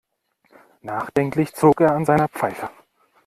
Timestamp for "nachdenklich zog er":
0.81-1.91